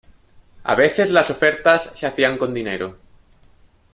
[0.63, 2.97] A veces las ofertas se hacían con dinero.